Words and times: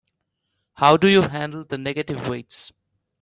How 0.73 0.97
do 0.97 1.07
you 1.07 1.21
handle 1.21 1.63
the 1.63 1.77
negative 1.77 2.27
weights? 2.27 2.71